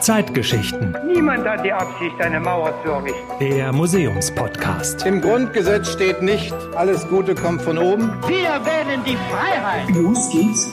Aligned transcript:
Zeitgeschichten. 0.00 0.96
Niemand 1.06 1.46
hat 1.46 1.64
die 1.64 1.72
Absicht, 1.72 2.20
eine 2.20 2.40
Mauer 2.40 2.74
zu 2.82 2.90
errichten. 2.90 3.20
Der 3.38 3.72
Museumspodcast. 3.72 5.06
Im 5.06 5.20
Grundgesetz 5.20 5.92
steht 5.92 6.22
nicht, 6.22 6.54
alles 6.74 7.06
Gute 7.08 7.34
kommt 7.34 7.62
von 7.62 7.78
oben. 7.78 8.10
Wir 8.26 8.64
wählen 8.64 9.04
die 9.06 9.16
Freiheit. 9.30 9.88
Los 9.90 10.30
geht's. 10.32 10.68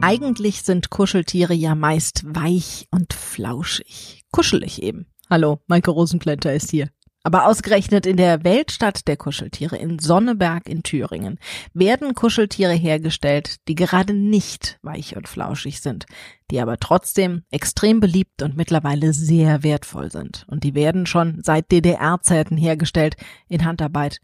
Eigentlich 0.00 0.62
sind 0.62 0.90
Kuscheltiere 0.90 1.52
ja 1.54 1.74
meist 1.74 2.22
weich 2.24 2.88
und 2.90 3.12
flauschig. 3.12 4.24
Kuschelig 4.32 4.82
eben. 4.82 5.06
Hallo, 5.28 5.60
Maike 5.66 5.90
Rosenplanter 5.90 6.52
ist 6.54 6.70
hier. 6.70 6.88
Aber 7.22 7.46
ausgerechnet 7.46 8.06
in 8.06 8.16
der 8.16 8.44
Weltstadt 8.44 9.06
der 9.06 9.18
Kuscheltiere 9.18 9.76
in 9.76 9.98
Sonneberg 9.98 10.66
in 10.66 10.82
Thüringen 10.82 11.38
werden 11.74 12.14
Kuscheltiere 12.14 12.72
hergestellt, 12.72 13.56
die 13.68 13.74
gerade 13.74 14.14
nicht 14.14 14.78
weich 14.82 15.16
und 15.16 15.28
flauschig 15.28 15.82
sind, 15.82 16.06
die 16.50 16.60
aber 16.60 16.78
trotzdem 16.78 17.42
extrem 17.50 18.00
beliebt 18.00 18.42
und 18.42 18.56
mittlerweile 18.56 19.12
sehr 19.12 19.62
wertvoll 19.62 20.10
sind. 20.10 20.46
Und 20.48 20.64
die 20.64 20.74
werden 20.74 21.04
schon 21.04 21.40
seit 21.42 21.70
DDR-Zeiten 21.70 22.56
hergestellt 22.56 23.16
in 23.48 23.66
Handarbeit. 23.66 24.20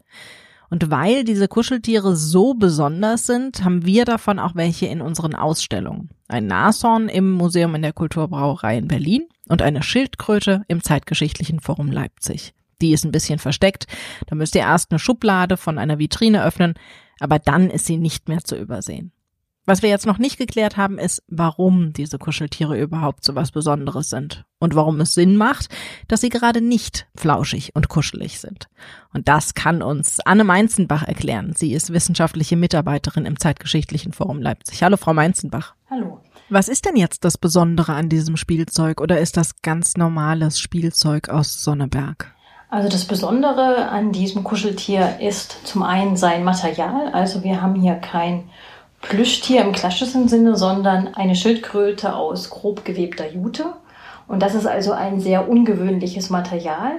Und 0.69 0.89
weil 0.89 1.23
diese 1.23 1.47
Kuscheltiere 1.47 2.15
so 2.15 2.55
besonders 2.55 3.27
sind, 3.27 3.63
haben 3.63 3.85
wir 3.85 4.05
davon 4.05 4.39
auch 4.39 4.55
welche 4.55 4.87
in 4.87 5.01
unseren 5.01 5.35
Ausstellungen. 5.35 6.09
Ein 6.27 6.47
Nashorn 6.47 7.09
im 7.09 7.31
Museum 7.31 7.75
in 7.75 7.83
der 7.83 7.93
Kulturbrauerei 7.93 8.77
in 8.77 8.87
Berlin 8.87 9.27
und 9.47 9.61
eine 9.61 9.83
Schildkröte 9.83 10.63
im 10.67 10.83
Zeitgeschichtlichen 10.83 11.61
Forum 11.61 11.91
Leipzig. 11.91 12.53
Die 12.81 12.93
ist 12.93 13.05
ein 13.05 13.11
bisschen 13.11 13.39
versteckt. 13.39 13.87
Da 14.27 14.35
müsst 14.35 14.55
ihr 14.55 14.61
erst 14.61 14.91
eine 14.91 14.99
Schublade 14.99 15.57
von 15.57 15.77
einer 15.77 15.99
Vitrine 15.99 16.43
öffnen, 16.43 16.75
aber 17.19 17.39
dann 17.39 17.69
ist 17.69 17.85
sie 17.85 17.97
nicht 17.97 18.29
mehr 18.29 18.43
zu 18.43 18.55
übersehen. 18.55 19.11
Was 19.69 19.81
wir 19.81 19.89
jetzt 19.89 20.05
noch 20.05 20.17
nicht 20.17 20.37
geklärt 20.37 20.77
haben, 20.77 20.97
ist, 20.97 21.21
warum 21.27 21.91
diese 21.91 22.17
Kuscheltiere 22.17 22.79
überhaupt 22.79 23.25
so 23.25 23.35
was 23.35 23.51
Besonderes 23.51 24.09
sind 24.09 24.45
und 24.59 24.75
warum 24.75 25.01
es 25.01 25.13
Sinn 25.13 25.35
macht, 25.35 25.67
dass 26.07 26.21
sie 26.21 26.29
gerade 26.29 26.61
nicht 26.61 27.05
flauschig 27.17 27.75
und 27.75 27.89
kuschelig 27.89 28.39
sind. 28.39 28.69
Und 29.13 29.27
das 29.27 29.55
kann 29.55 29.81
uns 29.81 30.21
Anne 30.21 30.45
Meinzenbach 30.45 31.03
erklären. 31.03 31.51
Sie 31.53 31.73
ist 31.73 31.91
wissenschaftliche 31.91 32.55
Mitarbeiterin 32.55 33.25
im 33.25 33.37
Zeitgeschichtlichen 33.37 34.13
Forum 34.13 34.41
Leipzig. 34.41 34.83
Hallo, 34.83 34.95
Frau 34.95 35.13
Meinzenbach. 35.13 35.75
Hallo. 35.89 36.21
Was 36.47 36.69
ist 36.69 36.85
denn 36.85 36.95
jetzt 36.95 37.25
das 37.25 37.37
Besondere 37.37 37.93
an 37.93 38.07
diesem 38.07 38.37
Spielzeug 38.37 39.01
oder 39.01 39.19
ist 39.19 39.35
das 39.35 39.61
ganz 39.63 39.97
normales 39.97 40.61
Spielzeug 40.61 41.27
aus 41.27 41.61
Sonneberg? 41.61 42.33
Also 42.69 42.89
das 42.89 43.05
Besondere 43.05 43.87
an 43.89 44.11
diesem 44.11 44.43
Kuscheltier 44.43 45.19
ist 45.21 45.65
zum 45.65 45.83
einen 45.83 46.17
sein 46.17 46.43
Material. 46.43 47.09
Also 47.13 47.43
wir 47.43 47.61
haben 47.61 47.75
hier 47.75 47.95
kein 47.95 48.49
Plüschtier 49.01 49.61
im 49.61 49.71
klassischen 49.71 50.27
Sinne, 50.27 50.57
sondern 50.57 51.13
eine 51.15 51.35
Schildkröte 51.35 52.13
aus 52.13 52.49
grob 52.49 52.83
gewebter 52.83 53.31
Jute. 53.31 53.73
Und 54.27 54.41
das 54.41 54.53
ist 54.53 54.67
also 54.67 54.91
ein 54.91 55.21
sehr 55.21 55.47
ungewöhnliches 55.47 56.29
Material. 56.29 56.91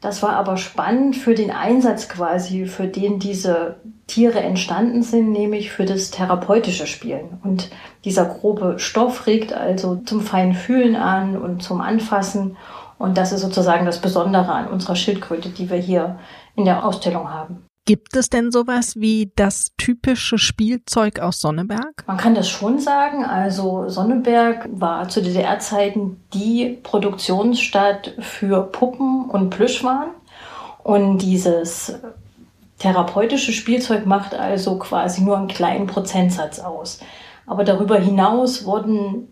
Das 0.00 0.22
war 0.22 0.34
aber 0.34 0.56
spannend 0.56 1.16
für 1.16 1.34
den 1.34 1.50
Einsatz 1.50 2.08
quasi, 2.08 2.66
für 2.66 2.88
den 2.88 3.20
diese 3.20 3.76
Tiere 4.06 4.40
entstanden 4.40 5.02
sind, 5.02 5.30
nämlich 5.32 5.70
für 5.70 5.86
das 5.86 6.10
therapeutische 6.10 6.86
Spielen. 6.86 7.38
Und 7.42 7.70
dieser 8.04 8.26
grobe 8.26 8.78
Stoff 8.78 9.26
regt 9.26 9.52
also 9.52 9.96
zum 10.04 10.20
feinen 10.20 10.54
Fühlen 10.54 10.96
an 10.96 11.38
und 11.38 11.62
zum 11.62 11.80
Anfassen 11.80 12.56
und 13.04 13.16
das 13.18 13.32
ist 13.32 13.42
sozusagen 13.42 13.86
das 13.86 14.00
Besondere 14.00 14.50
an 14.52 14.68
unserer 14.68 14.96
Schildkröte, 14.96 15.50
die 15.50 15.68
wir 15.68 15.76
hier 15.76 16.18
in 16.56 16.64
der 16.64 16.84
Ausstellung 16.84 17.30
haben. 17.30 17.66
Gibt 17.86 18.16
es 18.16 18.30
denn 18.30 18.50
sowas 18.50 18.96
wie 18.96 19.30
das 19.36 19.72
typische 19.76 20.38
Spielzeug 20.38 21.20
aus 21.20 21.40
Sonneberg? 21.40 22.02
Man 22.06 22.16
kann 22.16 22.34
das 22.34 22.48
schon 22.48 22.78
sagen. 22.78 23.26
Also 23.26 23.90
Sonneberg 23.90 24.70
war 24.72 25.06
zu 25.10 25.20
DDR-Zeiten 25.20 26.24
die 26.32 26.78
Produktionsstadt 26.82 28.14
für 28.20 28.62
Puppen 28.62 29.28
und 29.28 29.50
Plüschwaren. 29.50 30.12
Und 30.82 31.18
dieses 31.18 31.94
therapeutische 32.78 33.52
Spielzeug 33.52 34.06
macht 34.06 34.34
also 34.34 34.78
quasi 34.78 35.22
nur 35.22 35.36
einen 35.36 35.48
kleinen 35.48 35.86
Prozentsatz 35.86 36.60
aus. 36.60 37.00
Aber 37.46 37.64
darüber 37.64 37.98
hinaus 37.98 38.64
wurden 38.64 39.28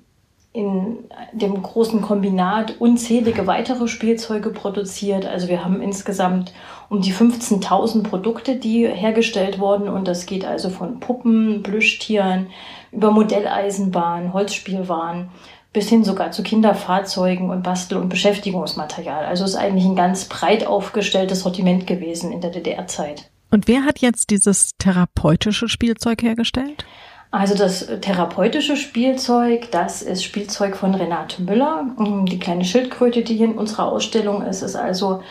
in 0.52 1.04
dem 1.32 1.62
großen 1.62 2.02
Kombinat 2.02 2.74
unzählige 2.78 3.46
weitere 3.46 3.88
Spielzeuge 3.88 4.50
produziert. 4.50 5.24
Also 5.24 5.48
wir 5.48 5.64
haben 5.64 5.80
insgesamt 5.80 6.52
um 6.90 7.00
die 7.00 7.14
15.000 7.14 8.02
Produkte, 8.02 8.56
die 8.56 8.86
hergestellt 8.86 9.58
wurden. 9.58 9.88
Und 9.88 10.06
das 10.06 10.26
geht 10.26 10.44
also 10.44 10.68
von 10.68 11.00
Puppen, 11.00 11.62
Plüschtieren 11.62 12.48
über 12.90 13.10
Modelleisenbahn, 13.10 14.34
Holzspielwaren 14.34 15.30
bis 15.72 15.88
hin 15.88 16.04
sogar 16.04 16.32
zu 16.32 16.42
Kinderfahrzeugen 16.42 17.48
und 17.48 17.62
Bastel- 17.62 17.96
und 17.96 18.10
Beschäftigungsmaterial. 18.10 19.24
Also 19.24 19.44
ist 19.44 19.56
eigentlich 19.56 19.86
ein 19.86 19.96
ganz 19.96 20.26
breit 20.26 20.66
aufgestelltes 20.66 21.40
Sortiment 21.40 21.86
gewesen 21.86 22.30
in 22.30 22.42
der 22.42 22.50
DDR-Zeit. 22.50 23.30
Und 23.50 23.68
wer 23.68 23.84
hat 23.84 24.00
jetzt 24.00 24.30
dieses 24.30 24.72
therapeutische 24.78 25.68
Spielzeug 25.68 26.22
hergestellt? 26.22 26.84
Also 27.32 27.54
das 27.54 27.86
therapeutische 28.02 28.76
Spielzeug, 28.76 29.70
das 29.70 30.02
ist 30.02 30.22
Spielzeug 30.22 30.76
von 30.76 30.94
Renate 30.94 31.40
Müller. 31.40 31.86
Die 31.98 32.38
kleine 32.38 32.62
Schildkröte, 32.62 33.22
die 33.22 33.36
hier 33.36 33.46
in 33.46 33.56
unserer 33.56 33.90
Ausstellung 33.90 34.42
ist, 34.42 34.60
ist 34.60 34.76
also 34.76 35.22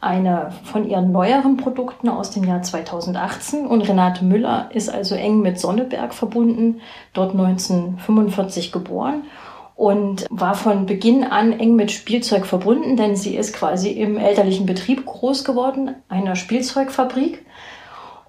eine 0.00 0.52
von 0.64 0.88
ihren 0.88 1.12
neueren 1.12 1.58
Produkten 1.58 2.08
aus 2.08 2.30
dem 2.30 2.44
Jahr 2.44 2.62
2018. 2.62 3.66
Und 3.66 3.82
Renate 3.82 4.24
Müller 4.24 4.70
ist 4.72 4.88
also 4.88 5.14
eng 5.14 5.42
mit 5.42 5.60
Sonneberg 5.60 6.14
verbunden, 6.14 6.80
dort 7.12 7.32
1945 7.32 8.72
geboren 8.72 9.24
und 9.76 10.26
war 10.30 10.54
von 10.54 10.86
Beginn 10.86 11.24
an 11.24 11.52
eng 11.52 11.76
mit 11.76 11.90
Spielzeug 11.90 12.46
verbunden, 12.46 12.96
denn 12.96 13.16
sie 13.16 13.36
ist 13.36 13.54
quasi 13.54 13.90
im 13.90 14.16
elterlichen 14.16 14.64
Betrieb 14.64 15.04
groß 15.04 15.44
geworden, 15.44 15.94
einer 16.08 16.36
Spielzeugfabrik 16.36 17.44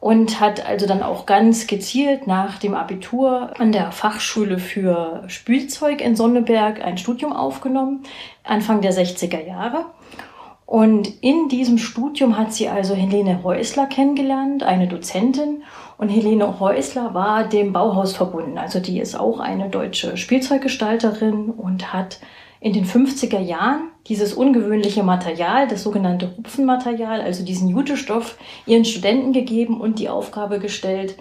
und 0.01 0.41
hat 0.41 0.65
also 0.67 0.87
dann 0.87 1.03
auch 1.03 1.27
ganz 1.27 1.67
gezielt 1.67 2.25
nach 2.25 2.57
dem 2.57 2.73
Abitur 2.73 3.51
an 3.59 3.71
der 3.71 3.91
Fachschule 3.91 4.57
für 4.57 5.23
Spielzeug 5.27 6.01
in 6.01 6.15
Sonneberg 6.15 6.83
ein 6.83 6.97
Studium 6.97 7.31
aufgenommen, 7.31 8.03
Anfang 8.43 8.81
der 8.81 8.93
60er 8.93 9.45
Jahre. 9.45 9.85
Und 10.65 11.21
in 11.21 11.49
diesem 11.49 11.77
Studium 11.77 12.37
hat 12.37 12.51
sie 12.51 12.67
also 12.67 12.95
Helene 12.95 13.43
Häusler 13.43 13.85
kennengelernt, 13.85 14.63
eine 14.63 14.87
Dozentin. 14.87 15.63
Und 15.99 16.09
Helene 16.09 16.59
Häusler 16.59 17.13
war 17.13 17.43
dem 17.43 17.71
Bauhaus 17.71 18.15
verbunden. 18.15 18.57
Also 18.57 18.79
die 18.79 18.99
ist 18.99 19.13
auch 19.13 19.39
eine 19.39 19.69
deutsche 19.69 20.17
Spielzeuggestalterin 20.17 21.51
und 21.51 21.93
hat 21.93 22.19
in 22.59 22.73
den 22.73 22.85
50er 22.85 23.39
Jahren 23.39 23.90
dieses 24.07 24.33
ungewöhnliche 24.33 25.03
Material, 25.03 25.67
das 25.67 25.83
sogenannte 25.83 26.35
Hupfenmaterial, 26.37 27.21
also 27.21 27.45
diesen 27.45 27.69
Jutestoff, 27.69 28.37
ihren 28.65 28.85
Studenten 28.85 29.33
gegeben 29.33 29.79
und 29.79 29.99
die 29.99 30.09
Aufgabe 30.09 30.59
gestellt, 30.59 31.17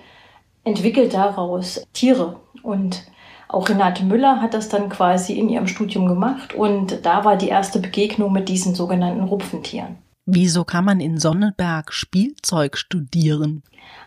entwickelt 0.65 1.15
daraus 1.15 1.83
Tiere. 1.93 2.41
Und 2.63 3.05
auch 3.49 3.69
Renate 3.69 4.05
Müller 4.05 4.41
hat 4.41 4.55
das 4.55 4.69
dann 4.69 4.89
quasi 4.89 5.35
in 5.35 5.49
ihrem 5.49 5.67
Studium 5.67 6.07
gemacht 6.07 6.55
und 6.55 7.05
da 7.05 7.25
war 7.25 7.37
die 7.37 7.49
erste 7.49 7.81
Begegnung 7.81 8.33
mit 8.33 8.49
diesen 8.49 8.75
sogenannten 8.75 9.25
Rupfentieren. 9.25 9.99
Wieso 10.27 10.65
kann 10.65 10.85
man 10.85 11.01
in 11.01 11.19
Sonneberg 11.19 11.93
Spielzeug 11.93 12.77
studieren? 12.77 13.63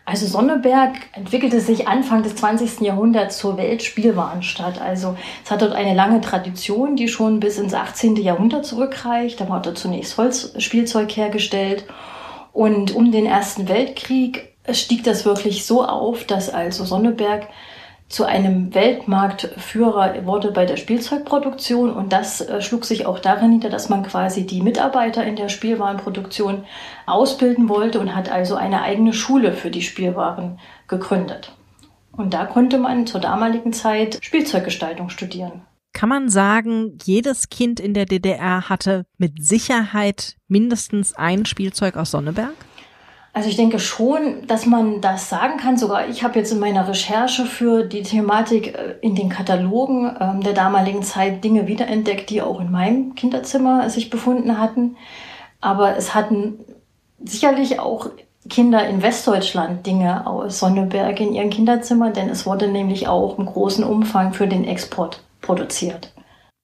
Also 0.06 0.26
Sonneberg 0.26 0.92
entwickelte 1.12 1.60
sich 1.60 1.88
Anfang 1.88 2.22
des 2.22 2.36
20. 2.36 2.80
Jahrhunderts 2.80 3.38
zur 3.38 3.56
Weltspielwarenstadt. 3.56 4.80
Also 4.80 5.16
es 5.44 5.50
hat 5.50 5.62
dort 5.62 5.72
eine 5.72 5.94
lange 5.94 6.20
Tradition, 6.20 6.96
die 6.96 7.08
schon 7.08 7.40
bis 7.40 7.58
ins 7.58 7.74
18. 7.74 8.16
Jahrhundert 8.16 8.64
zurückreicht. 8.64 9.40
Da 9.40 9.48
wurde 9.48 9.74
zunächst 9.74 10.16
Holzspielzeug 10.16 11.10
hergestellt. 11.16 11.86
Und 12.52 12.94
um 12.94 13.12
den 13.12 13.26
Ersten 13.26 13.68
Weltkrieg 13.68 14.56
stieg 14.70 15.04
das 15.04 15.24
wirklich 15.24 15.66
so 15.66 15.84
auf, 15.84 16.24
dass 16.24 16.48
also 16.48 16.84
Sonneberg 16.84 17.48
zu 18.08 18.24
einem 18.24 18.74
Weltmarktführer 18.74 20.24
wurde 20.24 20.52
bei 20.52 20.66
der 20.66 20.76
Spielzeugproduktion 20.76 21.92
und 21.92 22.12
das 22.12 22.40
äh, 22.40 22.60
schlug 22.60 22.84
sich 22.84 23.06
auch 23.06 23.18
darin 23.18 23.50
nieder, 23.50 23.70
dass 23.70 23.88
man 23.88 24.02
quasi 24.04 24.46
die 24.46 24.62
Mitarbeiter 24.62 25.24
in 25.24 25.36
der 25.36 25.48
Spielwarenproduktion 25.48 26.64
ausbilden 27.06 27.68
wollte 27.68 28.00
und 28.00 28.14
hat 28.14 28.30
also 28.30 28.56
eine 28.56 28.82
eigene 28.82 29.12
Schule 29.12 29.52
für 29.52 29.70
die 29.70 29.82
Spielwaren 29.82 30.58
gegründet. 30.86 31.52
Und 32.12 32.34
da 32.34 32.44
konnte 32.44 32.78
man 32.78 33.06
zur 33.06 33.20
damaligen 33.20 33.72
Zeit 33.72 34.18
Spielzeuggestaltung 34.20 35.08
studieren. 35.08 35.62
Kann 35.92 36.08
man 36.08 36.28
sagen, 36.28 36.98
jedes 37.04 37.48
Kind 37.48 37.80
in 37.80 37.94
der 37.94 38.04
DDR 38.04 38.68
hatte 38.68 39.06
mit 39.16 39.44
Sicherheit 39.44 40.36
mindestens 40.48 41.14
ein 41.14 41.46
Spielzeug 41.46 41.96
aus 41.96 42.10
Sonneberg? 42.10 42.54
Also 43.34 43.48
ich 43.48 43.56
denke 43.56 43.80
schon, 43.80 44.46
dass 44.46 44.64
man 44.64 45.00
das 45.00 45.28
sagen 45.28 45.56
kann. 45.58 45.76
Sogar 45.76 46.08
ich 46.08 46.22
habe 46.22 46.38
jetzt 46.38 46.52
in 46.52 46.60
meiner 46.60 46.86
Recherche 46.86 47.46
für 47.46 47.82
die 47.82 48.04
Thematik 48.04 48.74
äh, 48.74 48.94
in 49.00 49.16
den 49.16 49.28
Katalogen 49.28 50.16
ähm, 50.20 50.40
der 50.40 50.52
damaligen 50.52 51.02
Zeit 51.02 51.42
Dinge 51.42 51.66
wiederentdeckt, 51.66 52.30
die 52.30 52.40
auch 52.40 52.60
in 52.60 52.70
meinem 52.70 53.16
Kinderzimmer 53.16 53.90
sich 53.90 54.08
befunden 54.08 54.58
hatten. 54.58 54.96
Aber 55.60 55.96
es 55.96 56.14
hatten 56.14 56.60
sicherlich 57.24 57.80
auch 57.80 58.10
Kinder 58.48 58.86
in 58.86 59.02
Westdeutschland 59.02 59.84
Dinge 59.84 60.26
aus 60.28 60.60
Sonneberg 60.60 61.18
in 61.18 61.32
ihren 61.32 61.50
Kinderzimmern, 61.50 62.12
denn 62.12 62.28
es 62.28 62.46
wurde 62.46 62.68
nämlich 62.68 63.08
auch 63.08 63.38
im 63.38 63.46
großen 63.46 63.82
Umfang 63.82 64.32
für 64.32 64.46
den 64.46 64.64
Export 64.64 65.24
produziert. 65.40 66.12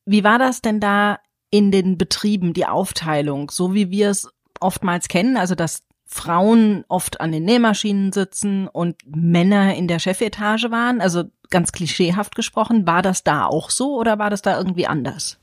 Wie 0.07 0.23
war 0.23 0.39
das 0.39 0.61
denn 0.61 0.79
da 0.79 1.19
in 1.51 1.73
den 1.73 1.99
Betrieben, 1.99 2.53
die 2.53 2.67
Aufteilung, 2.67 3.51
so 3.51 3.75
wie 3.75 3.91
wir 3.91 4.11
es 4.11 4.29
oftmals 4.61 5.09
kennen, 5.09 5.37
also 5.37 5.55
dass 5.55 5.83
Frauen 6.13 6.85
oft 6.89 7.21
an 7.21 7.31
den 7.31 7.45
Nähmaschinen 7.45 8.13
sitzen 8.13 8.67
und 8.67 8.97
Männer 9.07 9.77
in 9.77 9.87
der 9.87 10.01
Chefetage 10.01 10.71
waren, 10.71 11.01
also 11.01 11.25
ganz 11.51 11.71
klischeehaft 11.71 12.35
gesprochen, 12.35 12.87
war 12.87 13.01
das 13.01 13.23
da 13.23 13.47
auch 13.47 13.71
so 13.71 13.97
oder 13.97 14.19
war 14.19 14.29
das 14.29 14.43
da 14.43 14.59
irgendwie 14.59 14.89
anders? 14.89 15.39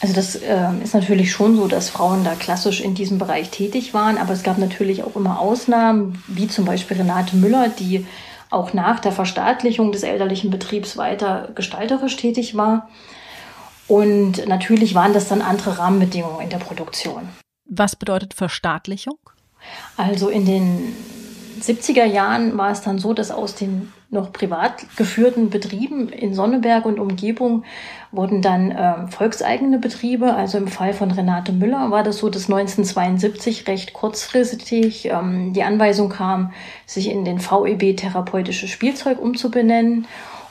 Also 0.00 0.14
das 0.14 0.34
äh, 0.34 0.70
ist 0.82 0.94
natürlich 0.94 1.30
schon 1.30 1.54
so, 1.54 1.68
dass 1.68 1.88
Frauen 1.88 2.24
da 2.24 2.34
klassisch 2.34 2.80
in 2.80 2.96
diesem 2.96 3.18
Bereich 3.18 3.50
tätig 3.50 3.94
waren, 3.94 4.18
aber 4.18 4.32
es 4.32 4.42
gab 4.42 4.58
natürlich 4.58 5.04
auch 5.04 5.14
immer 5.14 5.38
Ausnahmen, 5.38 6.20
wie 6.26 6.48
zum 6.48 6.64
Beispiel 6.64 6.96
Renate 6.96 7.36
Müller, 7.36 7.68
die 7.68 8.04
auch 8.50 8.72
nach 8.72 8.98
der 8.98 9.12
Verstaatlichung 9.12 9.92
des 9.92 10.02
elterlichen 10.02 10.50
Betriebs 10.50 10.96
weiter 10.96 11.50
gestalterisch 11.54 12.16
tätig 12.16 12.56
war. 12.56 12.88
Und 13.86 14.48
natürlich 14.48 14.96
waren 14.96 15.12
das 15.12 15.28
dann 15.28 15.42
andere 15.42 15.78
Rahmenbedingungen 15.78 16.40
in 16.40 16.50
der 16.50 16.58
Produktion. 16.58 17.28
Was 17.64 17.94
bedeutet 17.94 18.34
Verstaatlichung? 18.34 19.18
Also 19.96 20.28
in 20.28 20.46
den 20.46 20.94
70er 21.60 22.04
Jahren 22.04 22.56
war 22.58 22.70
es 22.70 22.80
dann 22.80 22.98
so, 22.98 23.14
dass 23.14 23.30
aus 23.30 23.54
den 23.54 23.92
noch 24.12 24.30
privat 24.30 24.84
geführten 24.96 25.48
Betrieben 25.48 26.10
in 26.10 26.34
Sonneberg 26.34 26.84
und 26.84 27.00
Umgebung 27.00 27.64
wurden 28.10 28.42
dann 28.42 28.70
äh, 28.70 29.06
volkseigene 29.08 29.78
Betriebe. 29.78 30.34
Also 30.34 30.58
im 30.58 30.68
Fall 30.68 30.92
von 30.92 31.10
Renate 31.10 31.52
Müller 31.52 31.90
war 31.90 32.02
das 32.02 32.18
so, 32.18 32.28
dass 32.28 32.44
1972 32.44 33.66
recht 33.68 33.94
kurzfristig 33.94 35.06
ähm, 35.06 35.54
die 35.54 35.62
Anweisung 35.62 36.10
kam, 36.10 36.52
sich 36.84 37.10
in 37.10 37.24
den 37.24 37.38
VEB 37.40 37.96
therapeutisches 37.96 38.68
Spielzeug 38.68 39.18
umzubenennen. 39.18 40.06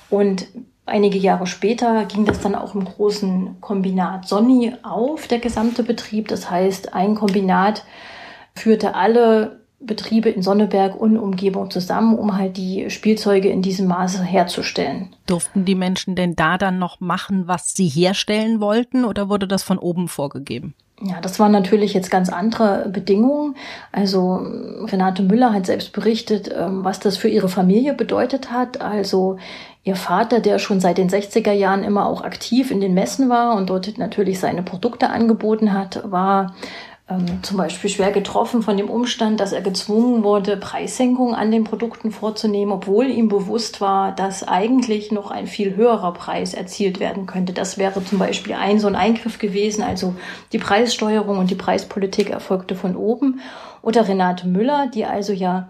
Und 0.09 0.47
einige 0.87 1.19
Jahre 1.19 1.45
später 1.45 2.05
ging 2.05 2.25
das 2.25 2.39
dann 2.39 2.55
auch 2.55 2.73
im 2.73 2.83
großen 2.83 3.57
Kombinat 3.61 4.27
Sonni 4.27 4.73
auf, 4.81 5.27
der 5.27 5.37
gesamte 5.37 5.83
Betrieb. 5.83 6.29
Das 6.29 6.49
heißt, 6.49 6.95
ein 6.95 7.13
Kombinat 7.13 7.83
führte 8.55 8.95
alle 8.95 9.61
Betriebe 9.79 10.29
in 10.29 10.43
Sonneberg 10.43 10.95
und 10.95 11.17
Umgebung 11.17 11.71
zusammen, 11.71 12.17
um 12.17 12.37
halt 12.37 12.57
die 12.57 12.89
Spielzeuge 12.89 13.49
in 13.49 13.61
diesem 13.61 13.87
Maße 13.87 14.23
herzustellen. 14.23 15.09
Durften 15.25 15.65
die 15.65 15.75
Menschen 15.75 16.15
denn 16.15 16.35
da 16.35 16.57
dann 16.57 16.77
noch 16.77 16.99
machen, 16.99 17.47
was 17.47 17.73
sie 17.73 17.87
herstellen 17.87 18.59
wollten, 18.59 19.05
oder 19.05 19.27
wurde 19.27 19.47
das 19.47 19.63
von 19.63 19.79
oben 19.79 20.07
vorgegeben? 20.07 20.75
Ja, 21.03 21.19
das 21.19 21.39
waren 21.39 21.51
natürlich 21.51 21.95
jetzt 21.95 22.11
ganz 22.11 22.29
andere 22.29 22.87
Bedingungen. 22.89 23.55
Also 23.91 24.45
Renate 24.85 25.23
Müller 25.23 25.51
hat 25.51 25.65
selbst 25.65 25.93
berichtet, 25.93 26.53
ähm, 26.55 26.83
was 26.83 26.99
das 26.99 27.17
für 27.17 27.27
ihre 27.27 27.49
Familie 27.49 27.95
bedeutet 27.95 28.51
hat. 28.51 28.81
Also 28.81 29.37
ihr 29.83 29.95
Vater, 29.95 30.41
der 30.41 30.59
schon 30.59 30.79
seit 30.79 30.99
den 30.99 31.09
60er 31.09 31.53
Jahren 31.53 31.83
immer 31.83 32.05
auch 32.05 32.21
aktiv 32.21 32.69
in 32.69 32.81
den 32.81 32.93
Messen 32.93 33.29
war 33.29 33.55
und 33.55 33.71
dort 33.71 33.97
natürlich 33.97 34.39
seine 34.39 34.61
Produkte 34.61 35.09
angeboten 35.09 35.73
hat, 35.73 36.03
war 36.11 36.53
ähm, 37.11 37.43
zum 37.43 37.57
Beispiel 37.57 37.89
schwer 37.89 38.11
getroffen 38.11 38.61
von 38.61 38.77
dem 38.77 38.89
Umstand, 38.89 39.39
dass 39.39 39.51
er 39.51 39.61
gezwungen 39.61 40.23
wurde, 40.23 40.57
Preissenkungen 40.57 41.35
an 41.35 41.51
den 41.51 41.63
Produkten 41.63 42.11
vorzunehmen, 42.11 42.71
obwohl 42.71 43.07
ihm 43.07 43.27
bewusst 43.27 43.81
war, 43.81 44.13
dass 44.13 44.47
eigentlich 44.47 45.11
noch 45.11 45.31
ein 45.31 45.47
viel 45.47 45.75
höherer 45.75 46.13
Preis 46.13 46.53
erzielt 46.53 46.99
werden 46.99 47.25
könnte. 47.25 47.53
Das 47.53 47.77
wäre 47.77 48.03
zum 48.03 48.19
Beispiel 48.19 48.53
ein 48.53 48.79
so 48.79 48.87
ein 48.87 48.95
Eingriff 48.95 49.39
gewesen. 49.39 49.83
Also 49.83 50.15
die 50.51 50.59
Preissteuerung 50.59 51.37
und 51.37 51.51
die 51.51 51.55
Preispolitik 51.55 52.29
erfolgte 52.29 52.75
von 52.75 52.95
oben. 52.95 53.41
Oder 53.81 54.07
Renate 54.07 54.47
Müller, 54.47 54.87
die 54.93 55.05
also 55.05 55.33
ja 55.33 55.67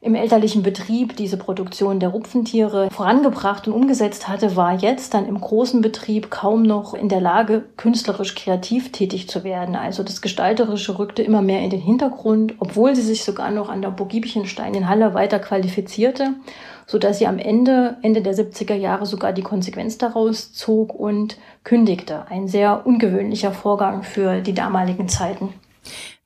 im 0.00 0.14
elterlichen 0.14 0.62
Betrieb 0.62 1.16
diese 1.16 1.36
Produktion 1.36 1.98
der 1.98 2.10
Rupfentiere 2.10 2.88
vorangebracht 2.90 3.66
und 3.66 3.74
umgesetzt 3.74 4.28
hatte, 4.28 4.54
war 4.54 4.78
jetzt 4.78 5.12
dann 5.12 5.26
im 5.26 5.40
großen 5.40 5.80
Betrieb 5.80 6.30
kaum 6.30 6.62
noch 6.62 6.94
in 6.94 7.08
der 7.08 7.20
Lage, 7.20 7.64
künstlerisch 7.76 8.36
kreativ 8.36 8.92
tätig 8.92 9.28
zu 9.28 9.42
werden. 9.42 9.74
Also 9.74 10.04
das 10.04 10.22
Gestalterische 10.22 11.00
rückte 11.00 11.22
immer 11.22 11.42
mehr 11.42 11.62
in 11.62 11.70
den 11.70 11.80
Hintergrund, 11.80 12.54
obwohl 12.60 12.94
sie 12.94 13.02
sich 13.02 13.24
sogar 13.24 13.50
noch 13.50 13.68
an 13.68 13.82
der 13.82 13.90
Burg 13.90 14.10
Giebichenstein 14.10 14.72
in 14.74 14.88
Halle 14.88 15.14
weiter 15.14 15.40
qualifizierte, 15.40 16.34
so 16.86 16.98
dass 16.98 17.18
sie 17.18 17.26
am 17.26 17.38
Ende, 17.38 17.96
Ende 18.02 18.22
der 18.22 18.34
70er 18.34 18.74
Jahre 18.74 19.04
sogar 19.04 19.32
die 19.32 19.42
Konsequenz 19.42 19.98
daraus 19.98 20.52
zog 20.52 20.94
und 20.94 21.38
kündigte. 21.64 22.24
Ein 22.30 22.46
sehr 22.46 22.86
ungewöhnlicher 22.86 23.50
Vorgang 23.50 24.04
für 24.04 24.42
die 24.42 24.54
damaligen 24.54 25.08
Zeiten. 25.08 25.54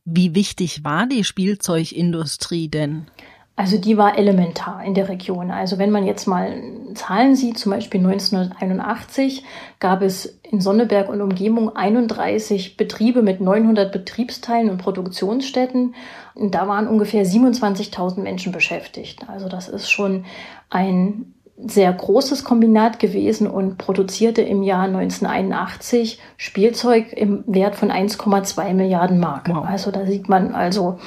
Wie 0.05 0.35
wichtig 0.35 0.85
war 0.85 1.07
die 1.07 1.25
Spielzeugindustrie 1.25 2.69
denn? 2.69 3.07
Also 3.55 3.77
die 3.77 3.99
war 3.99 4.17
elementar 4.19 4.83
in 4.83 4.95
der 4.95 5.09
Region. 5.09 5.51
Also 5.51 5.79
wenn 5.79 5.91
man 5.91 6.07
jetzt 6.07 6.27
mal 6.27 6.55
Zahlen 6.95 7.37
sieht, 7.37 7.59
zum 7.59 7.73
Beispiel 7.73 8.01
1981 8.01 9.45
gab 9.79 10.01
es 10.01 10.39
in 10.43 10.61
Sonneberg 10.61 11.09
und 11.11 11.21
Umgebung 11.21 11.77
31 11.77 12.79
Betriebe 12.79 13.23
mit 13.23 13.41
900 13.41 13.93
Betriebsteilen 13.93 14.71
und 14.71 14.79
Produktionsstätten. 14.79 15.95
Und 16.35 16.55
da 16.55 16.67
waren 16.67 16.89
ungefähr 16.89 17.27
27.000 17.27 18.21
Menschen 18.21 18.53
beschäftigt. 18.53 19.29
Also 19.29 19.49
das 19.49 19.69
ist 19.69 19.91
schon 19.91 20.25
ein 20.71 21.35
sehr 21.59 21.93
großes 21.93 22.45
Kombinat 22.45 22.99
gewesen 22.99 23.47
und 23.47 23.77
produzierte 23.77 24.41
im 24.43 24.63
Jahr 24.63 24.85
1981 24.85 26.19
Spielzeug 26.39 27.13
im 27.13 27.45
Wert 27.47 27.77
von 27.77 27.91
1,2 27.91 28.73
Milliarden 28.73 29.21
Mark. 29.21 29.49
Wow. 29.49 29.67
Also 29.67 29.91
da 29.91 30.07
sieht 30.07 30.29
man 30.29 30.55
also, 30.55 30.99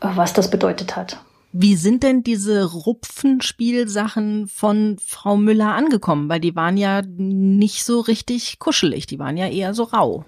was 0.00 0.32
das 0.32 0.50
bedeutet 0.50 0.96
hat. 0.96 1.18
Wie 1.58 1.76
sind 1.76 2.02
denn 2.02 2.22
diese 2.22 2.70
Rupfenspielsachen 2.70 4.46
von 4.46 4.98
Frau 5.02 5.38
Müller 5.38 5.72
angekommen? 5.72 6.28
Weil 6.28 6.38
die 6.38 6.54
waren 6.54 6.76
ja 6.76 7.00
nicht 7.06 7.82
so 7.82 8.00
richtig 8.00 8.58
kuschelig, 8.58 9.06
die 9.06 9.18
waren 9.18 9.38
ja 9.38 9.48
eher 9.48 9.72
so 9.72 9.84
rau. 9.84 10.26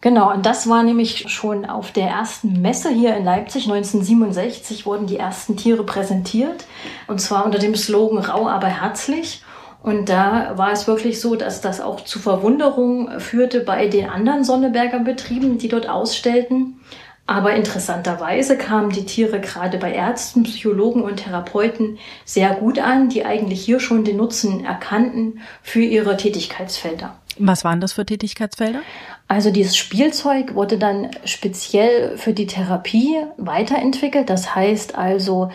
Genau, 0.00 0.32
und 0.32 0.46
das 0.46 0.66
war 0.66 0.82
nämlich 0.82 1.30
schon 1.30 1.66
auf 1.66 1.92
der 1.92 2.08
ersten 2.08 2.62
Messe 2.62 2.88
hier 2.88 3.14
in 3.14 3.24
Leipzig 3.24 3.64
1967 3.64 4.86
wurden 4.86 5.06
die 5.06 5.18
ersten 5.18 5.58
Tiere 5.58 5.84
präsentiert. 5.84 6.64
Und 7.08 7.20
zwar 7.20 7.44
unter 7.44 7.58
dem 7.58 7.74
Slogan 7.74 8.24
Rau, 8.24 8.48
aber 8.48 8.68
herzlich. 8.68 9.42
Und 9.82 10.08
da 10.08 10.56
war 10.56 10.72
es 10.72 10.86
wirklich 10.86 11.20
so, 11.20 11.36
dass 11.36 11.60
das 11.60 11.82
auch 11.82 12.00
zu 12.00 12.18
Verwunderung 12.18 13.20
führte 13.20 13.60
bei 13.60 13.86
den 13.86 14.08
anderen 14.08 14.44
Sonneberger 14.44 15.00
Betrieben, 15.00 15.58
die 15.58 15.68
dort 15.68 15.90
ausstellten. 15.90 16.80
Aber 17.26 17.54
interessanterweise 17.54 18.58
kamen 18.58 18.90
die 18.90 19.06
Tiere 19.06 19.40
gerade 19.40 19.78
bei 19.78 19.92
Ärzten, 19.92 20.42
Psychologen 20.42 21.02
und 21.02 21.16
Therapeuten 21.16 21.98
sehr 22.26 22.54
gut 22.54 22.78
an, 22.78 23.08
die 23.08 23.24
eigentlich 23.24 23.64
hier 23.64 23.80
schon 23.80 24.04
den 24.04 24.18
Nutzen 24.18 24.64
erkannten 24.64 25.40
für 25.62 25.80
ihre 25.80 26.18
Tätigkeitsfelder. 26.18 27.14
Was 27.38 27.64
waren 27.64 27.80
das 27.80 27.94
für 27.94 28.04
Tätigkeitsfelder? 28.04 28.80
Also 29.26 29.50
dieses 29.50 29.76
Spielzeug 29.76 30.54
wurde 30.54 30.78
dann 30.78 31.10
speziell 31.24 32.18
für 32.18 32.34
die 32.34 32.46
Therapie 32.46 33.16
weiterentwickelt. 33.38 34.28
Das 34.28 34.54
heißt 34.54 34.94
also, 34.96 35.50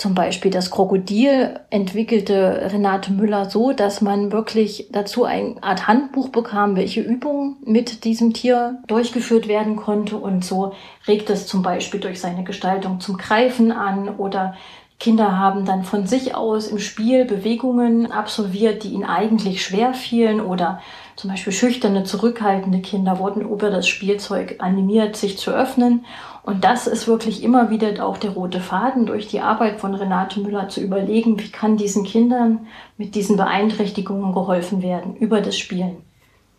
zum 0.00 0.14
Beispiel 0.14 0.50
das 0.50 0.70
Krokodil 0.70 1.60
entwickelte 1.68 2.70
Renate 2.72 3.12
Müller 3.12 3.50
so, 3.50 3.72
dass 3.72 4.00
man 4.00 4.32
wirklich 4.32 4.88
dazu 4.90 5.24
eine 5.24 5.62
Art 5.62 5.86
Handbuch 5.88 6.30
bekam, 6.30 6.74
welche 6.74 7.02
Übungen 7.02 7.56
mit 7.64 8.04
diesem 8.04 8.32
Tier 8.32 8.82
durchgeführt 8.86 9.46
werden 9.46 9.76
konnte. 9.76 10.16
Und 10.16 10.42
so 10.42 10.72
regt 11.06 11.28
es 11.28 11.46
zum 11.46 11.62
Beispiel 11.62 12.00
durch 12.00 12.18
seine 12.18 12.44
Gestaltung 12.44 13.00
zum 13.00 13.18
Greifen 13.18 13.72
an 13.72 14.08
oder 14.08 14.54
Kinder 15.00 15.38
haben 15.38 15.64
dann 15.64 15.82
von 15.82 16.06
sich 16.06 16.34
aus 16.34 16.68
im 16.68 16.78
Spiel 16.78 17.24
Bewegungen 17.24 18.12
absolviert, 18.12 18.84
die 18.84 18.90
ihnen 18.90 19.04
eigentlich 19.04 19.64
schwer 19.64 19.94
fielen 19.94 20.42
oder 20.42 20.80
zum 21.16 21.30
Beispiel 21.30 21.54
schüchterne, 21.54 22.04
zurückhaltende 22.04 22.80
Kinder 22.80 23.18
wurden 23.18 23.40
über 23.40 23.70
das 23.70 23.88
Spielzeug 23.88 24.56
animiert, 24.58 25.16
sich 25.16 25.38
zu 25.38 25.52
öffnen. 25.52 26.04
Und 26.42 26.64
das 26.64 26.86
ist 26.86 27.08
wirklich 27.08 27.42
immer 27.42 27.70
wieder 27.70 28.04
auch 28.04 28.18
der 28.18 28.32
rote 28.32 28.60
Faden 28.60 29.06
durch 29.06 29.26
die 29.26 29.40
Arbeit 29.40 29.80
von 29.80 29.94
Renate 29.94 30.40
Müller 30.40 30.68
zu 30.68 30.82
überlegen, 30.82 31.40
wie 31.40 31.50
kann 31.50 31.78
diesen 31.78 32.04
Kindern 32.04 32.66
mit 32.98 33.14
diesen 33.14 33.38
Beeinträchtigungen 33.38 34.34
geholfen 34.34 34.82
werden 34.82 35.16
über 35.16 35.40
das 35.40 35.56
Spielen. 35.56 35.96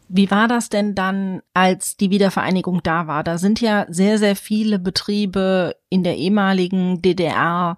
Wie 0.07 0.31
war 0.31 0.48
das 0.48 0.69
denn 0.69 0.95
dann, 0.95 1.41
als 1.53 1.95
die 1.95 2.10
Wiedervereinigung 2.10 2.81
da 2.83 3.05
war? 3.05 3.24
Da 3.24 3.38
sind 3.38 3.62
ja 3.62 3.86
sehr, 3.88 4.17
sehr 4.17 4.36
viele 4.36 4.79
Betriebe 4.79 5.75
in 5.89 6.03
der 6.03 6.17
ehemaligen 6.17 7.01
DDR 7.01 7.77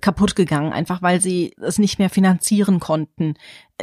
kaputt 0.00 0.36
gegangen, 0.36 0.72
einfach 0.72 1.02
weil 1.02 1.20
sie 1.20 1.54
es 1.60 1.78
nicht 1.78 1.98
mehr 1.98 2.10
finanzieren 2.10 2.80
konnten, 2.80 3.34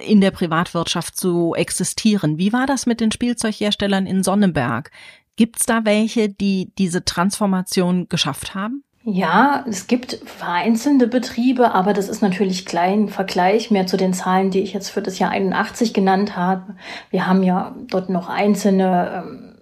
in 0.01 0.21
der 0.21 0.31
Privatwirtschaft 0.31 1.15
zu 1.15 1.53
existieren. 1.55 2.37
Wie 2.37 2.53
war 2.53 2.65
das 2.65 2.85
mit 2.85 2.99
den 2.99 3.11
Spielzeugherstellern 3.11 4.05
in 4.05 4.23
Sonneberg? 4.23 4.91
Gibt's 5.35 5.65
da 5.65 5.85
welche, 5.85 6.29
die 6.29 6.71
diese 6.77 7.05
Transformation 7.05 8.07
geschafft 8.09 8.53
haben? 8.53 8.83
Ja, 9.05 9.65
es 9.67 9.87
gibt 9.87 10.21
vereinzelte 10.25 11.07
Betriebe, 11.07 11.73
aber 11.73 11.91
das 11.91 12.07
ist 12.07 12.21
natürlich 12.21 12.65
klein 12.65 13.01
im 13.01 13.09
Vergleich 13.09 13.69
mehr 13.69 13.85
zu 13.85 13.97
den 13.97 14.13
Zahlen, 14.13 14.49
die 14.49 14.61
ich 14.61 14.71
jetzt 14.71 14.89
für 14.89 15.01
das 15.01 15.19
Jahr 15.19 15.31
81 15.31 15.93
genannt 15.93 16.37
habe. 16.37 16.75
Wir 17.09 17.27
haben 17.27 17.43
ja 17.43 17.75
dort 17.89 18.09
noch 18.09 18.29
einzelne 18.29 19.25
ähm, 19.25 19.55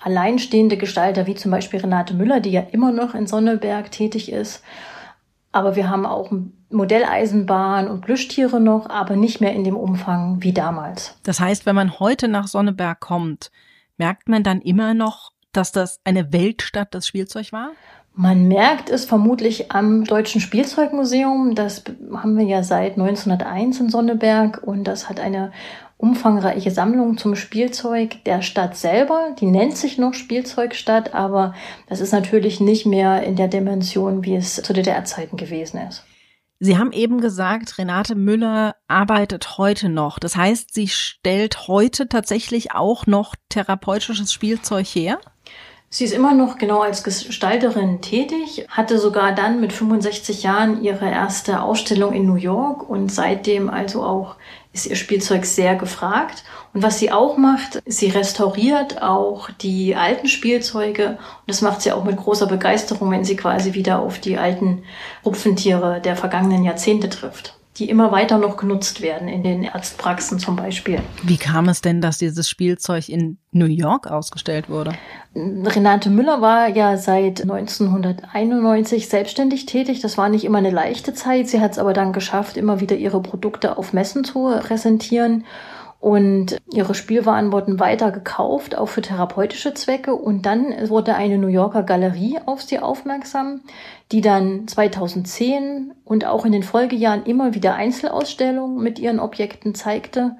alleinstehende 0.00 0.76
Gestalter, 0.76 1.28
wie 1.28 1.36
zum 1.36 1.52
Beispiel 1.52 1.78
Renate 1.78 2.14
Müller, 2.14 2.40
die 2.40 2.50
ja 2.50 2.62
immer 2.72 2.90
noch 2.90 3.14
in 3.14 3.28
Sonneberg 3.28 3.92
tätig 3.92 4.32
ist. 4.32 4.64
Aber 5.58 5.74
wir 5.74 5.90
haben 5.90 6.06
auch 6.06 6.30
Modelleisenbahn 6.70 7.88
und 7.88 8.02
Plüschtiere 8.02 8.60
noch, 8.60 8.88
aber 8.88 9.16
nicht 9.16 9.40
mehr 9.40 9.52
in 9.52 9.64
dem 9.64 9.76
Umfang 9.76 10.36
wie 10.40 10.52
damals. 10.52 11.18
Das 11.24 11.40
heißt, 11.40 11.66
wenn 11.66 11.74
man 11.74 11.98
heute 11.98 12.28
nach 12.28 12.46
Sonneberg 12.46 13.00
kommt, 13.00 13.50
merkt 13.96 14.28
man 14.28 14.44
dann 14.44 14.60
immer 14.60 14.94
noch, 14.94 15.32
dass 15.52 15.72
das 15.72 15.98
eine 16.04 16.32
Weltstadt 16.32 16.94
das 16.94 17.08
Spielzeug 17.08 17.52
war? 17.52 17.70
Man 18.14 18.46
merkt 18.46 18.88
es 18.88 19.04
vermutlich 19.04 19.72
am 19.72 20.04
Deutschen 20.04 20.40
Spielzeugmuseum. 20.40 21.56
Das 21.56 21.82
haben 22.14 22.36
wir 22.36 22.44
ja 22.44 22.62
seit 22.62 22.92
1901 22.92 23.80
in 23.80 23.90
Sonneberg 23.90 24.62
und 24.62 24.84
das 24.84 25.08
hat 25.08 25.18
eine 25.18 25.52
umfangreiche 25.98 26.70
Sammlung 26.70 27.18
zum 27.18 27.34
Spielzeug 27.34 28.24
der 28.24 28.40
Stadt 28.40 28.76
selber. 28.76 29.34
Die 29.38 29.46
nennt 29.46 29.76
sich 29.76 29.98
noch 29.98 30.14
Spielzeugstadt, 30.14 31.12
aber 31.12 31.54
das 31.88 32.00
ist 32.00 32.12
natürlich 32.12 32.60
nicht 32.60 32.86
mehr 32.86 33.24
in 33.24 33.36
der 33.36 33.48
Dimension, 33.48 34.24
wie 34.24 34.36
es 34.36 34.54
zu 34.54 34.72
DDR-Zeiten 34.72 35.36
gewesen 35.36 35.80
ist. 35.86 36.04
Sie 36.60 36.76
haben 36.76 36.92
eben 36.92 37.20
gesagt, 37.20 37.78
Renate 37.78 38.14
Müller 38.14 38.76
arbeitet 38.88 39.58
heute 39.58 39.88
noch. 39.88 40.18
Das 40.18 40.34
heißt, 40.34 40.74
sie 40.74 40.88
stellt 40.88 41.68
heute 41.68 42.08
tatsächlich 42.08 42.72
auch 42.72 43.06
noch 43.06 43.34
therapeutisches 43.48 44.32
Spielzeug 44.32 44.86
her? 44.86 45.18
Sie 45.90 46.04
ist 46.04 46.12
immer 46.12 46.34
noch 46.34 46.58
genau 46.58 46.80
als 46.80 47.02
Gestalterin 47.02 48.02
tätig, 48.02 48.66
hatte 48.68 48.98
sogar 48.98 49.34
dann 49.34 49.58
mit 49.58 49.72
65 49.72 50.42
Jahren 50.42 50.82
ihre 50.82 51.10
erste 51.10 51.62
Ausstellung 51.62 52.12
in 52.12 52.26
New 52.26 52.34
York 52.34 52.88
und 52.88 53.10
seitdem 53.10 53.70
also 53.70 54.02
auch 54.02 54.36
ist 54.74 54.84
ihr 54.84 54.96
Spielzeug 54.96 55.46
sehr 55.46 55.76
gefragt. 55.76 56.44
Und 56.74 56.82
was 56.82 56.98
sie 56.98 57.10
auch 57.10 57.38
macht, 57.38 57.82
sie 57.86 58.10
restauriert 58.10 59.00
auch 59.00 59.48
die 59.50 59.96
alten 59.96 60.28
Spielzeuge. 60.28 61.12
Und 61.12 61.18
das 61.46 61.62
macht 61.62 61.80
sie 61.80 61.92
auch 61.92 62.04
mit 62.04 62.18
großer 62.18 62.46
Begeisterung, 62.46 63.10
wenn 63.10 63.24
sie 63.24 63.36
quasi 63.36 63.72
wieder 63.72 64.00
auf 64.00 64.18
die 64.18 64.36
alten 64.36 64.82
Rupfentiere 65.24 66.02
der 66.02 66.16
vergangenen 66.16 66.64
Jahrzehnte 66.64 67.08
trifft 67.08 67.57
die 67.78 67.88
immer 67.88 68.10
weiter 68.12 68.38
noch 68.38 68.56
genutzt 68.56 69.00
werden 69.00 69.28
in 69.28 69.42
den 69.42 69.68
Arztpraxen 69.68 70.38
zum 70.38 70.56
Beispiel. 70.56 71.00
Wie 71.22 71.36
kam 71.36 71.68
es 71.68 71.80
denn, 71.80 72.00
dass 72.00 72.18
dieses 72.18 72.48
Spielzeug 72.48 73.08
in 73.08 73.38
New 73.52 73.66
York 73.66 74.06
ausgestellt 74.06 74.68
wurde? 74.68 74.92
Renate 75.34 76.10
Müller 76.10 76.40
war 76.40 76.68
ja 76.68 76.96
seit 76.96 77.42
1991 77.42 79.08
selbstständig 79.08 79.66
tätig. 79.66 80.00
Das 80.00 80.18
war 80.18 80.28
nicht 80.28 80.44
immer 80.44 80.58
eine 80.58 80.70
leichte 80.70 81.14
Zeit. 81.14 81.48
Sie 81.48 81.60
hat 81.60 81.72
es 81.72 81.78
aber 81.78 81.92
dann 81.92 82.12
geschafft, 82.12 82.56
immer 82.56 82.80
wieder 82.80 82.96
ihre 82.96 83.22
Produkte 83.22 83.78
auf 83.78 83.92
Messen 83.92 84.24
zu 84.24 84.52
präsentieren. 84.60 85.44
Und 86.00 86.58
ihre 86.72 86.94
Spielwaren 86.94 87.50
wurden 87.50 87.80
weiter 87.80 88.12
gekauft, 88.12 88.78
auch 88.78 88.86
für 88.86 89.02
therapeutische 89.02 89.74
Zwecke. 89.74 90.14
Und 90.14 90.46
dann 90.46 90.72
wurde 90.88 91.16
eine 91.16 91.38
New 91.38 91.48
Yorker 91.48 91.82
Galerie 91.82 92.38
auf 92.46 92.62
sie 92.62 92.78
aufmerksam, 92.78 93.62
die 94.12 94.20
dann 94.20 94.68
2010 94.68 95.92
und 96.04 96.24
auch 96.24 96.44
in 96.44 96.52
den 96.52 96.62
Folgejahren 96.62 97.24
immer 97.24 97.54
wieder 97.54 97.74
Einzelausstellungen 97.74 98.80
mit 98.80 99.00
ihren 99.00 99.18
Objekten 99.18 99.74
zeigte. 99.74 100.36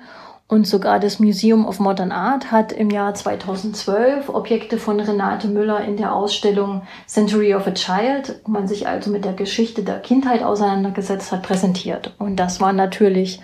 Und 0.51 0.67
sogar 0.67 0.99
das 0.99 1.19
Museum 1.19 1.67
of 1.67 1.79
Modern 1.79 2.11
Art 2.11 2.51
hat 2.51 2.73
im 2.73 2.89
Jahr 2.89 3.13
2012 3.13 4.31
Objekte 4.31 4.79
von 4.79 4.99
Renate 4.99 5.47
Müller 5.47 5.85
in 5.85 5.99
der 5.99 6.15
Ausstellung 6.15 6.83
Century 7.07 7.55
of 7.55 7.67
a 7.67 7.73
Child, 7.73 8.41
wo 8.47 8.53
man 8.53 8.67
sich 8.67 8.89
also 8.89 9.11
mit 9.11 9.27
der 9.27 9.35
Geschichte 9.35 9.83
der 9.83 9.99
Kindheit 9.99 10.43
auseinandergesetzt 10.43 11.33
hat, 11.33 11.43
präsentiert. 11.43 12.15
Und 12.19 12.37
das 12.37 12.63
war 12.63 12.73
natürlich 12.73 13.41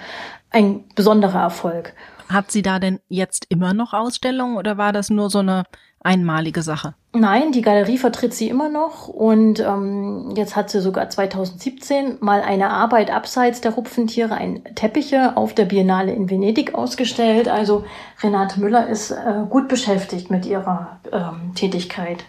ein 0.54 0.84
besonderer 0.94 1.40
Erfolg. 1.40 1.94
Hat 2.28 2.50
sie 2.50 2.62
da 2.62 2.78
denn 2.78 3.00
jetzt 3.08 3.46
immer 3.50 3.74
noch 3.74 3.92
Ausstellungen 3.92 4.56
oder 4.56 4.78
war 4.78 4.92
das 4.92 5.10
nur 5.10 5.28
so 5.28 5.40
eine 5.40 5.64
einmalige 6.00 6.62
Sache? 6.62 6.94
Nein, 7.12 7.52
die 7.52 7.62
Galerie 7.62 7.98
vertritt 7.98 8.34
sie 8.34 8.48
immer 8.48 8.68
noch 8.68 9.08
und 9.08 9.60
ähm, 9.60 10.32
jetzt 10.36 10.56
hat 10.56 10.70
sie 10.70 10.80
sogar 10.80 11.08
2017 11.08 12.18
mal 12.20 12.42
eine 12.42 12.70
Arbeit 12.70 13.10
abseits 13.10 13.60
der 13.60 13.72
Rupfentiere, 13.72 14.34
ein 14.34 14.64
Teppiche 14.74 15.36
auf 15.36 15.54
der 15.54 15.64
Biennale 15.64 16.12
in 16.12 16.28
Venedig 16.30 16.74
ausgestellt. 16.74 17.48
Also 17.48 17.84
Renate 18.22 18.60
Müller 18.60 18.88
ist 18.88 19.10
äh, 19.10 19.44
gut 19.48 19.68
beschäftigt 19.68 20.30
mit 20.30 20.44
ihrer 20.46 20.98
ähm, 21.12 21.54
Tätigkeit. 21.54 22.24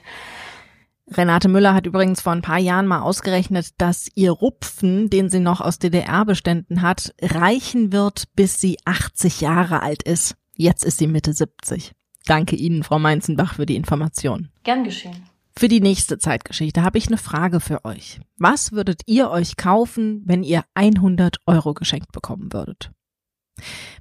Renate 1.12 1.48
Müller 1.50 1.74
hat 1.74 1.86
übrigens 1.86 2.22
vor 2.22 2.34
ein 2.34 2.42
paar 2.42 2.58
Jahren 2.58 2.88
mal 2.88 3.02
ausgerechnet, 3.02 3.70
dass 3.78 4.10
ihr 4.16 4.32
Rupfen, 4.32 5.10
den 5.10 5.30
sie 5.30 5.40
noch 5.40 5.62
aus 5.62 5.78
DDR-Beständen 5.78 6.82
hat, 6.82 7.14
reichen 7.22 7.92
wird, 7.92 8.26
bis 8.36 8.60
sie 8.60 8.78
80 8.86 9.42
Jahre 9.42 9.84
alt 9.84 10.02
ist. 10.04 10.36
Jetzt 10.56 10.84
ist 10.84 10.98
sie 10.98 11.08
Mitte 11.08 11.34
70. 11.34 11.92
Danke 12.26 12.56
Ihnen, 12.56 12.84
Frau 12.84 12.98
Meinzenbach, 12.98 13.54
für 13.56 13.68
die 13.68 13.76
Information. 13.76 14.50
Gern 14.64 14.84
geschehen. 14.84 15.30
Für 15.58 15.68
die 15.68 15.80
nächste 15.80 16.18
Zeitgeschichte 16.18 16.82
habe 16.82 16.98
ich 16.98 17.08
eine 17.08 17.18
Frage 17.18 17.60
für 17.60 17.86
euch. 17.86 18.20
Was 18.38 18.72
würdet 18.72 19.04
ihr 19.06 19.30
euch 19.30 19.58
kaufen, 19.58 20.24
wenn 20.26 20.44
ihr 20.44 20.64
100 20.74 21.38
Euro 21.46 21.74
geschenkt 21.74 22.12
bekommen 22.12 22.52
würdet? 22.52 22.92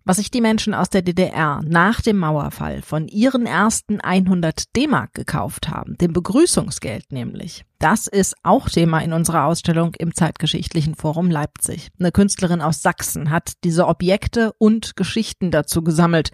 Was 0.04 0.18
sich 0.18 0.30
die 0.30 0.40
Menschen 0.40 0.74
aus 0.74 0.90
der 0.90 1.02
DDR 1.02 1.62
nach 1.64 2.00
dem 2.00 2.18
Mauerfall 2.18 2.82
von 2.82 3.08
ihren 3.08 3.46
ersten 3.46 4.00
100 4.00 4.76
D-Mark 4.76 5.14
gekauft 5.14 5.68
haben, 5.68 5.96
dem 5.98 6.12
Begrüßungsgeld 6.12 7.12
nämlich, 7.12 7.64
das 7.78 8.06
ist 8.06 8.34
auch 8.42 8.68
Thema 8.68 9.00
in 9.00 9.12
unserer 9.12 9.44
Ausstellung 9.44 9.94
im 9.98 10.14
Zeitgeschichtlichen 10.14 10.94
Forum 10.94 11.30
Leipzig. 11.30 11.88
Eine 11.98 12.12
Künstlerin 12.12 12.60
aus 12.60 12.82
Sachsen 12.82 13.30
hat 13.30 13.52
diese 13.62 13.86
Objekte 13.86 14.52
und 14.58 14.96
Geschichten 14.96 15.50
dazu 15.50 15.82
gesammelt. 15.82 16.30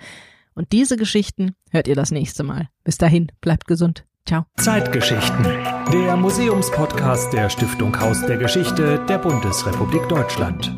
Und 0.55 0.73
diese 0.73 0.97
Geschichten 0.97 1.55
hört 1.71 1.89
ihr 1.89 1.95
das 1.95 2.11
nächste 2.11 2.43
Mal. 2.43 2.69
Bis 2.85 2.99
dahin, 2.99 3.31
bleibt 3.41 3.67
gesund. 3.67 4.05
Ciao. 4.27 4.45
Zeitgeschichten. 4.59 5.45
Der 5.93 6.17
Museumspodcast 6.17 7.33
der 7.33 7.49
Stiftung 7.51 7.99
Haus 7.99 8.25
der 8.27 8.37
Geschichte 8.37 9.05
der 9.09 9.19
Bundesrepublik 9.19 10.09
Deutschland. 10.09 10.73